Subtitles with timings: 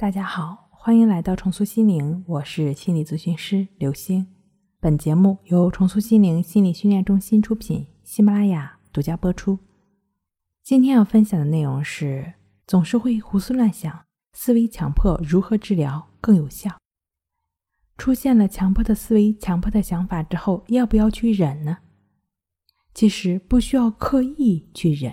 [0.00, 4.24] 大家好，欢迎来到重塑心灵，我是心理咨询师刘星。
[4.78, 9.58] 本节目由重塑心灵心理训练中心出品，喜马拉雅独家播出。
[10.62, 12.34] 今天要分享的内容是：
[12.64, 14.04] 总是会胡思乱想，
[14.34, 16.78] 思维强迫如何治疗更有效？
[17.96, 21.78] 出现了强迫的思维、强迫的想法之后，要不要去忍呢？
[22.94, 25.12] 其实不需要刻意去忍，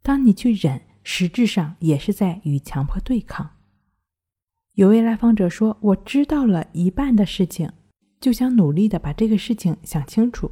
[0.00, 3.50] 当你去忍，实质上也是在与强迫对抗。
[4.74, 7.70] 有位来访者说：“我知道了一半的事情，
[8.20, 10.50] 就想努力的把这个事情想清楚。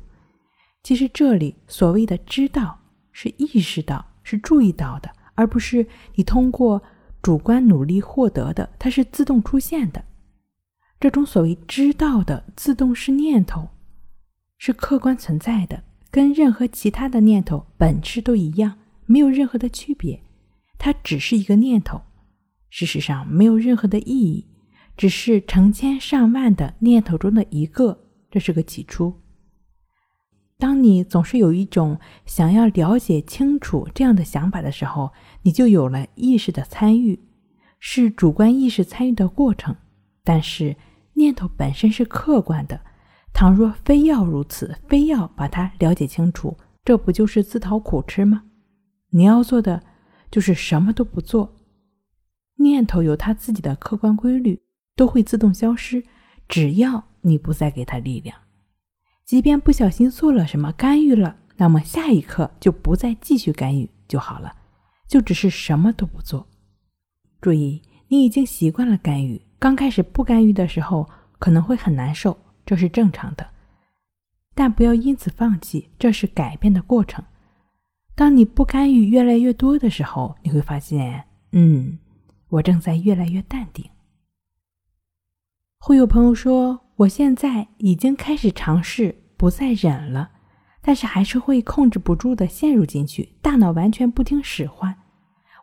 [0.85, 2.79] 其实这里所谓的知道，
[3.11, 6.81] 是意识到、是注意到的，而不是你通过
[7.21, 10.05] 主观努力获得的，它是自动出现的。
[11.01, 13.71] 这种所谓知道的自动式念头，
[14.57, 15.83] 是客观存在的，
[16.13, 20.23] 跟任何其他的念头本质都一样，没有任何的区别。
[20.79, 22.03] 它只是一个念头。”
[22.73, 24.47] 事实上没有任何的意义，
[24.97, 29.21] 只是成千上万的念头中的一个，这是个起初。
[30.57, 37.21] 当你总是有一种想要了解清楚这样的想法的时候，你就有了意识的参与，
[37.79, 39.77] 是主观意识参与的过程。
[40.25, 40.75] 但是
[41.13, 42.81] 念头本身是客观的，
[43.35, 48.45] 倘若非要如此，非要把它了解清楚，这不就是自讨苦吃吗？
[49.11, 49.83] 你要做的
[50.31, 51.55] 就是什么都不做。
[52.57, 54.63] 念头有它自己的客观规律，
[54.95, 56.05] 都会自动消失。
[56.49, 58.37] 只要你不再给它力量，
[59.25, 64.55] 即便不小心做了什么干预了，那么下一刻就不再继续干预就好了，
[65.09, 66.47] 就只是什么都不做。
[67.41, 73.49] 注意，你已经习惯了干预，刚开始不干预的时候可能会很难受，这是正常的。
[74.55, 77.25] 但不要因此放弃，这是改变的过程。
[78.15, 81.99] 当你不干预越来越多的时候，你会发现，嗯。
[82.53, 83.89] 我正在越来越淡定。
[85.79, 90.31] 会有朋友说，我现在已经开始尝试不再忍了，
[90.81, 94.97] 但是还是会控制不住的陷入进去，大脑完全不听使唤。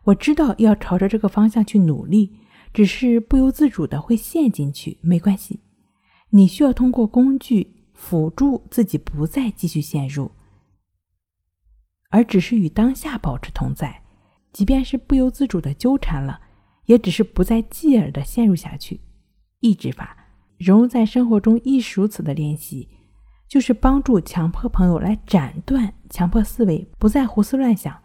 [0.04, 2.40] 我知道要朝着这个方向去努力，
[2.72, 4.98] 只是不由自主的会陷进去。
[5.00, 5.60] 没关系，
[6.30, 10.32] 你需要通过工具辅助自己不再继续陷入，
[12.10, 14.02] 而只是与当下保持同在，
[14.52, 16.40] 即便是不由自主的纠缠了。
[16.90, 19.00] 也只是不再继而的陷入下去。
[19.60, 20.16] 抑制法
[20.58, 22.88] 融入在生活中亦是如此的练习，
[23.46, 27.96] 就是帮助强迫朋友来斩断强迫思维，不再胡思乱想。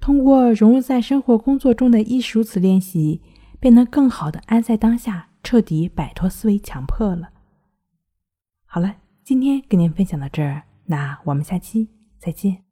[0.00, 3.20] 通过融入在生活工作中的亦是如此练习，
[3.60, 7.28] 便能更好的安在当下，彻底摆脱思维强迫了。
[8.64, 12.67] 好了，今天跟您分享到这儿，那我们下期再见。